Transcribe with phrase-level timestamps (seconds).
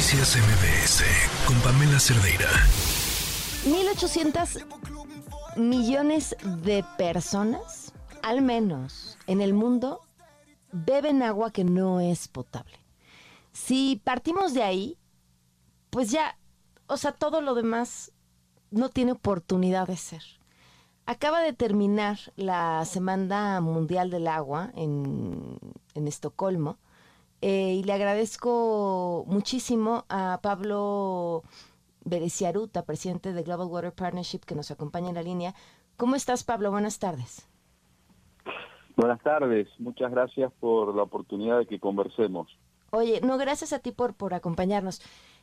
[0.00, 1.04] Noticias MBS
[1.46, 2.48] con Pamela Cerdeira.
[3.66, 4.64] 1.800
[5.58, 7.92] millones de personas,
[8.22, 10.00] al menos en el mundo,
[10.72, 12.78] beben agua que no es potable.
[13.52, 14.96] Si partimos de ahí,
[15.90, 16.38] pues ya,
[16.86, 18.10] o sea, todo lo demás
[18.70, 20.22] no tiene oportunidad de ser.
[21.04, 25.58] Acaba de terminar la Semana Mundial del Agua en,
[25.92, 26.78] en Estocolmo
[27.40, 31.42] eh, y le agradezco muchísimo a Pablo
[32.04, 35.54] Bereciaruta, presidente de Global Water Partnership, que nos acompaña en la línea.
[35.96, 36.70] ¿Cómo estás, Pablo?
[36.70, 37.46] Buenas tardes.
[38.96, 42.48] Buenas tardes, muchas gracias por la oportunidad de que conversemos.
[42.90, 45.00] Oye, no, gracias a ti por, por acompañarnos.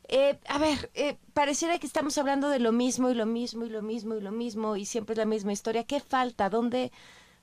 [0.09, 3.69] Eh, a ver, eh, pareciera que estamos hablando de lo mismo y lo mismo y
[3.69, 5.85] lo mismo y lo mismo y siempre es la misma historia.
[5.85, 6.49] ¿Qué falta?
[6.49, 6.91] ¿Dónde,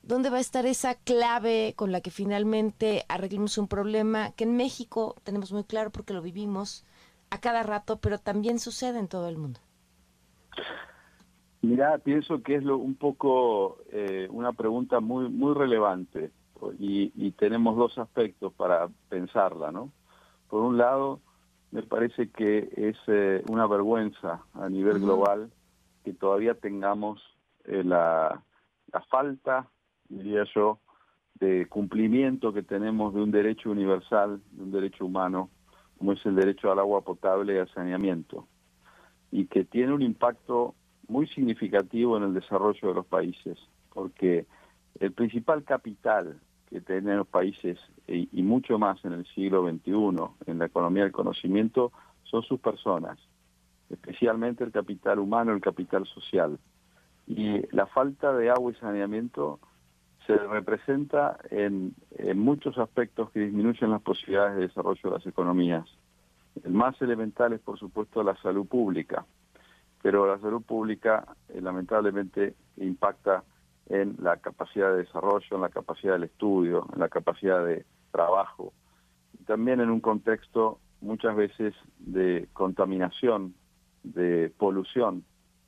[0.07, 4.55] ¿Dónde va a estar esa clave con la que finalmente arreglemos un problema que en
[4.55, 6.85] México tenemos muy claro porque lo vivimos
[7.31, 9.61] a cada rato, pero también sucede en todo el mundo?
[11.63, 16.31] Mira, pienso que es lo, un poco eh, una pregunta muy muy relevante
[16.79, 19.91] y, y, tenemos dos aspectos para pensarla, ¿no?
[20.51, 21.21] Por un lado,
[21.71, 25.51] me parece que es eh, una vergüenza a nivel global
[26.05, 27.23] que todavía tengamos
[27.65, 28.43] eh, la,
[28.93, 29.71] la falta
[30.09, 30.79] diría yo,
[31.35, 35.51] de cumplimiento que tenemos de un derecho universal, de un derecho humano,
[35.99, 38.47] como es el derecho al agua potable y al saneamiento,
[39.31, 40.75] y que tiene un impacto
[41.09, 43.59] muy significativo en el desarrollo de los países,
[43.93, 44.47] porque
[45.01, 49.93] el principal capital que tienen los países, y, y mucho más en el siglo XXI,
[50.47, 51.93] en la economía del conocimiento,
[52.25, 53.19] son sus personas,
[53.91, 56.59] especialmente el capital humano, el capital social.
[57.27, 59.61] Y la falta de agua y saneamiento
[60.27, 61.95] se representa en,
[62.35, 65.85] muchos aspectos que disminuyen las posibilidades de desarrollo de las economías.
[66.63, 69.27] El más elemental es, por supuesto, la salud pública,
[70.03, 73.45] pero la salud pública eh, lamentablemente impacta
[73.87, 78.73] en la capacidad de desarrollo, en la capacidad del estudio, en la capacidad de trabajo,
[79.39, 83.55] y también en un contexto muchas veces de contaminación,
[84.03, 85.25] de polución,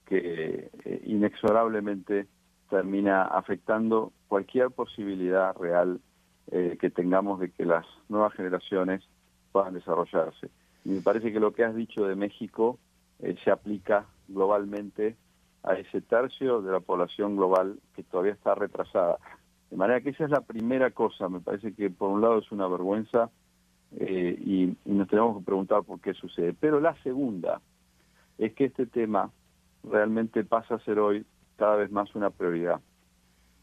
[0.06, 2.26] que eh, inexorablemente
[2.68, 6.00] termina afectando cualquier posibilidad real
[6.50, 9.02] eh, que tengamos de que las nuevas generaciones
[9.52, 10.48] puedan desarrollarse.
[10.84, 12.78] Y me parece que lo que has dicho de México
[13.18, 15.16] eh, se aplica globalmente
[15.62, 19.18] a ese tercio de la población global que todavía está retrasada.
[19.70, 22.52] De manera que esa es la primera cosa, me parece que por un lado es
[22.52, 23.30] una vergüenza
[23.98, 26.52] eh, y, y nos tenemos que preguntar por qué sucede.
[26.52, 27.60] Pero la segunda
[28.38, 29.30] es que este tema
[29.82, 31.24] realmente pasa a ser hoy
[31.56, 32.80] cada vez más una prioridad,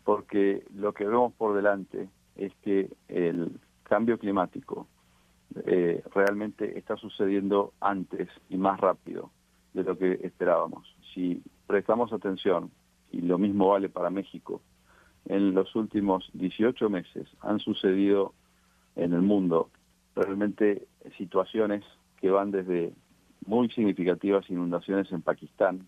[0.03, 4.87] porque lo que vemos por delante es que el cambio climático
[5.65, 9.31] eh, realmente está sucediendo antes y más rápido
[9.73, 10.95] de lo que esperábamos.
[11.13, 12.71] Si prestamos atención,
[13.11, 14.61] y lo mismo vale para México,
[15.25, 18.33] en los últimos 18 meses han sucedido
[18.95, 19.69] en el mundo
[20.15, 20.87] realmente
[21.17, 21.83] situaciones
[22.19, 22.93] que van desde
[23.45, 25.87] muy significativas inundaciones en Pakistán,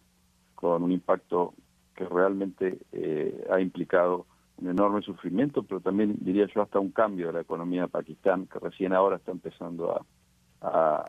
[0.55, 1.53] con un impacto
[1.95, 4.25] que realmente eh, ha implicado
[4.57, 8.47] un enorme sufrimiento, pero también diría yo hasta un cambio de la economía de Pakistán,
[8.47, 10.05] que recién ahora está empezando a,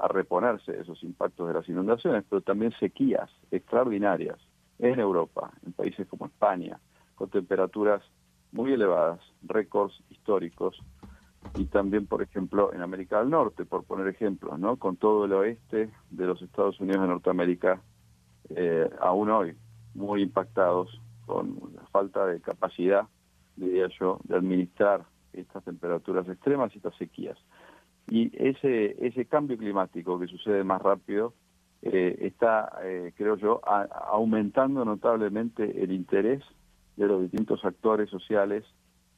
[0.09, 4.37] reponerse de esos impactos de las inundaciones, pero también sequías extraordinarias
[4.79, 6.79] en Europa, en países como España,
[7.15, 8.03] con temperaturas
[8.53, 10.79] muy elevadas, récords históricos,
[11.55, 14.77] y también, por ejemplo, en América del Norte, por poner ejemplos, ¿no?
[14.77, 17.81] Con todo el oeste de los Estados Unidos de Norteamérica,
[18.51, 19.57] eh, aún hoy,
[19.97, 23.07] muy impactados con la falta de capacidad,
[23.57, 27.37] diría yo, de administrar estas temperaturas extremas y estas sequías.
[28.09, 31.35] Y ese, ese cambio climático que sucede más rápido
[31.83, 36.43] eh, está, eh, creo yo, aumentando notablemente el interés
[36.97, 38.65] de los distintos actores sociales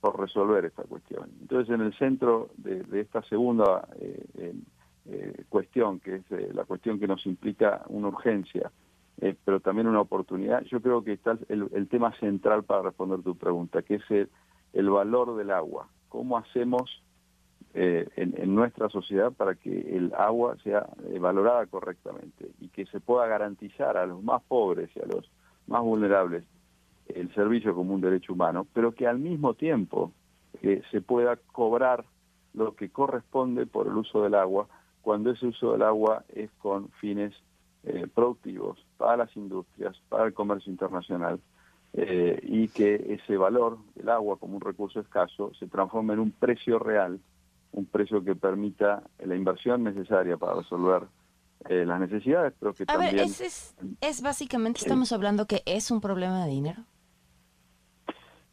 [0.00, 1.28] por resolver esta cuestión.
[1.40, 4.54] Entonces, en el centro de, esta segunda eh,
[5.48, 8.70] cuestión, que es la cuestión que nos implica una urgencia,
[9.20, 10.62] eh, pero también una oportunidad.
[10.64, 14.28] Yo creo que está el, tema central para responder tu pregunta, que es
[14.72, 15.88] el, valor del agua.
[16.08, 17.02] ¿Cómo hacemos
[17.74, 23.00] eh, en, nuestra sociedad para que el agua sea eh, valorada correctamente y que se
[23.00, 25.30] pueda garantizar a los más pobres y a los
[25.66, 26.44] más vulnerables
[27.08, 30.12] el servicio como un derecho humano, pero que al mismo tiempo
[30.60, 32.04] se pueda cobrar
[32.52, 34.68] lo que corresponde por el uso del agua
[35.00, 37.32] cuando ese uso del agua es con fines
[37.84, 41.40] eh, productivos para las industrias, para el comercio internacional,
[41.94, 46.32] eh, y que ese valor del agua como un recurso escaso se transforme en un
[46.32, 47.18] precio real,
[47.72, 51.04] un precio que permita la inversión necesaria para resolver
[51.68, 53.16] eh, las necesidades, pero que A también...
[53.16, 56.82] ver, es, es, es básicamente, estamos hablando que es un problema de dinero.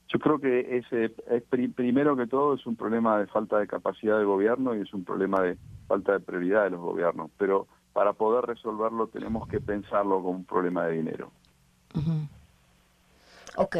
[0.07, 3.68] Yo creo que ese, es pri- primero que todo es un problema de falta de
[3.68, 5.57] capacidad del gobierno y es un problema de
[5.88, 10.44] falta de prioridad de los gobiernos, pero para poder resolverlo tenemos que pensarlo como un
[10.44, 11.31] problema de dinero.
[11.95, 12.27] Ujú.
[13.56, 13.77] Ok.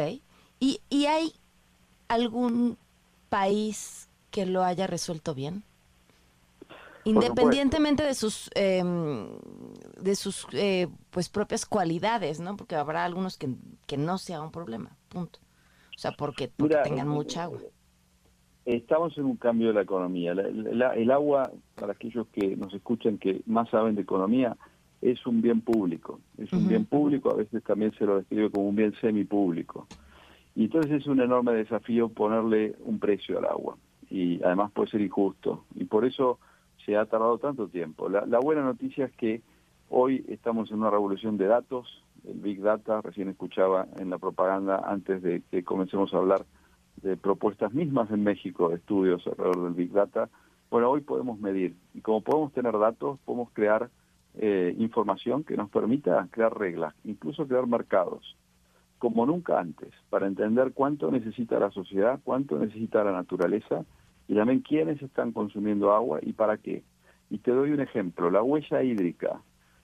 [0.58, 1.34] ¿Y, ¿Y hay
[2.08, 2.78] algún
[3.28, 5.64] país que lo haya resuelto bien?
[7.04, 9.28] Independientemente de sus em,
[10.00, 12.56] de sus eh, pues propias cualidades, ¿no?
[12.56, 13.50] Porque habrá algunos que,
[13.86, 15.40] que no sea un problema, punto.
[15.94, 17.60] O sea, porque, porque Mira, tengan eh, mucha agua.
[18.66, 20.34] Estamos en un cambio de la economía.
[20.34, 24.56] La- la- el agua, para aquellos que nos escuchan que más saben de economía,
[25.00, 26.18] es un bien público.
[26.36, 29.86] Es un bien público, a veces también se lo describe como un bien semipúblico.
[30.56, 33.76] Y entonces es un enorme desafío ponerle un precio al agua.
[34.10, 35.64] Y además puede ser injusto.
[35.76, 36.40] Y por eso
[36.84, 38.08] se ha tardado tanto tiempo.
[38.08, 39.42] La, la buena noticia es que
[39.90, 44.82] hoy estamos en una revolución de datos, el Big Data, recién escuchaba en la propaganda
[44.84, 46.44] antes de que comencemos a hablar
[47.02, 50.28] de propuestas mismas en México, de estudios alrededor del Big Data.
[50.70, 53.90] Bueno, hoy podemos medir y como podemos tener datos, podemos crear
[54.38, 58.36] eh, información que nos permita crear reglas, incluso crear mercados,
[58.98, 63.84] como nunca antes, para entender cuánto necesita la sociedad, cuánto necesita la naturaleza
[64.28, 66.82] y también quiénes están consumiendo agua y para qué.
[67.30, 69.40] Y te doy un ejemplo, la huella hídrica,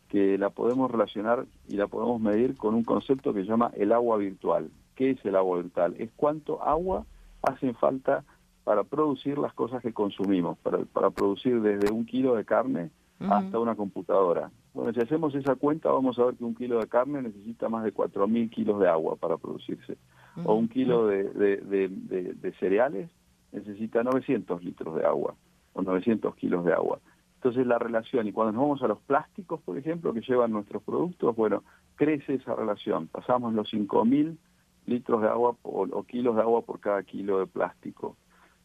[0.09, 3.93] que la podemos relacionar y la podemos medir con un concepto que se llama el
[3.93, 4.71] agua virtual.
[5.03, 5.97] ¿Qué es el agua virtual?
[5.99, 7.05] Es cuánto agua
[7.43, 8.23] hacen falta
[8.63, 12.91] para producir las cosas que consumimos, para, para producir desde un kilo de carne
[13.33, 14.53] hasta una computadora.
[14.75, 17.83] Bueno, si hacemos esa cuenta vamos a ver que un kilo de carne necesita más
[17.83, 19.97] de 4.000 kilos de agua para producirse.
[20.45, 23.11] O un kilo de, de- de- de- de cereales
[23.51, 25.35] necesita 900 litros de agua
[25.73, 27.01] o 900 kilos de agua.
[27.37, 30.81] Entonces la relación, y cuando nos vamos a los plásticos, por ejemplo, que llevan nuestros
[30.85, 31.65] productos, bueno,
[31.97, 33.09] crece esa relación.
[33.09, 34.37] Pasamos los 5.000
[34.87, 38.17] litros de agua o kilos de agua por cada kilo de plástico.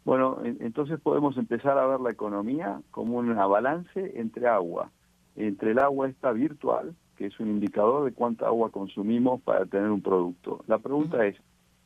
[0.06, 4.90] Bueno, en- entonces podemos empezar a ver la economía como una balance entre agua,
[5.36, 9.90] entre el agua esta virtual, que es un indicador de cuánta agua consumimos para tener
[9.90, 10.64] un producto.
[10.68, 11.36] La pregunta es,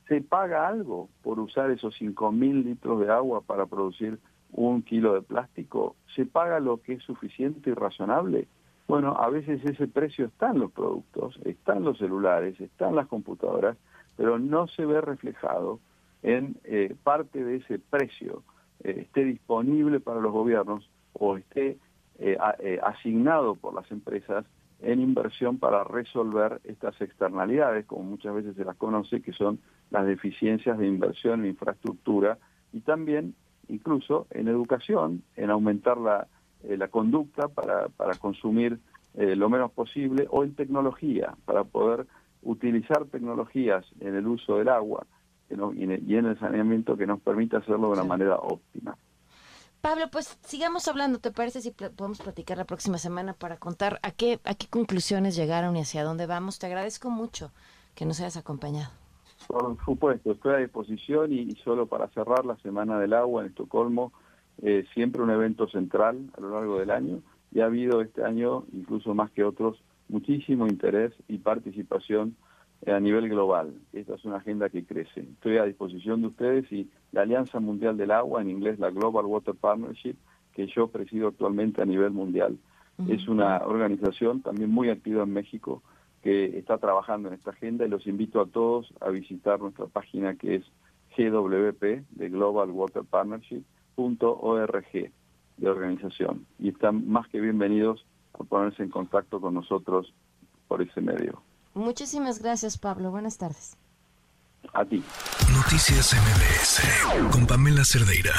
[0.07, 4.19] ¿se paga algo por usar esos 5.000 litros de agua para producir
[4.51, 5.95] un kilo de plástico?
[6.15, 8.47] ¿Se paga lo que es suficiente y razonable?
[8.87, 12.97] Bueno, a veces ese precio está en los productos, está en los celulares, está en
[12.97, 13.77] las computadoras,
[14.17, 15.79] pero no se ve reflejado
[16.23, 18.43] en eh, parte de ese precio
[18.83, 21.77] eh, esté disponible para los gobiernos o esté
[22.19, 24.45] eh, eh, asignado por las empresas
[24.81, 29.59] en inversión para resolver estas externalidades, como muchas veces se las conoce, que son
[29.89, 32.37] las deficiencias de inversión en infraestructura
[32.73, 33.35] y también
[33.69, 36.27] incluso en educación, en aumentar la,
[36.63, 38.79] eh, la conducta para, para consumir
[39.15, 42.07] eh, lo menos posible, o en tecnología, para poder
[42.41, 45.05] utilizar tecnologías en el uso del agua
[45.49, 45.53] y
[45.83, 48.97] en el- saneamiento que nos permita hacerlo de una manera óptima.
[49.81, 53.99] Pablo, pues sigamos hablando, ¿te parece si pl- podemos platicar la próxima semana para contar
[54.03, 56.59] a qué, a qué conclusiones llegaron y hacia dónde vamos?
[56.59, 57.51] Te agradezco mucho
[57.95, 58.91] que nos hayas acompañado.
[59.47, 63.49] Por supuesto, estoy a disposición y, y solo para cerrar la Semana del Agua en
[63.49, 64.13] Estocolmo,
[64.61, 67.21] eh, siempre un evento central a lo largo del año
[67.51, 72.35] y ha habido este año, incluso más que otros, muchísimo interés y participación
[72.85, 73.73] eh, a nivel global.
[73.93, 75.21] Esta es una agenda que crece.
[75.21, 79.25] Estoy a disposición de ustedes y la Alianza Mundial del Agua, en inglés la Global
[79.25, 80.15] Water Partnership,
[80.53, 82.57] que yo presido actualmente a nivel mundial,
[83.07, 85.81] es una organización también muy activa en México
[86.21, 90.35] que está trabajando en esta agenda y los invito a todos a visitar nuestra página
[90.35, 90.63] que es
[91.17, 93.63] GWP de Global Water Partnership
[93.95, 95.11] punto org
[95.57, 98.05] de organización y están más que bienvenidos
[98.43, 100.13] ponerse en contacto con nosotros
[100.67, 101.41] por ese medio.
[101.73, 103.11] Muchísimas gracias, Pablo.
[103.11, 103.77] Buenas tardes.
[104.73, 105.03] A ti.
[105.53, 108.33] Noticias MBS con Pamela Cerdeira.